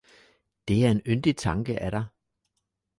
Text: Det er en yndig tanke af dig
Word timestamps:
Det 0.67 0.85
er 0.85 0.91
en 0.91 1.01
yndig 1.07 1.35
tanke 1.37 1.79
af 1.79 1.91
dig 1.91 2.05